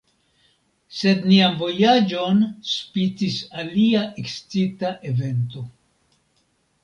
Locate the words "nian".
1.31-1.57